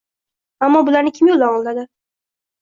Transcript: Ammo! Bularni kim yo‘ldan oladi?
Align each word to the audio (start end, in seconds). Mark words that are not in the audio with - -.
Ammo! 0.67 0.81
Bularni 0.87 1.13
kim 1.19 1.29
yo‘ldan 1.33 1.59
oladi? 1.59 1.85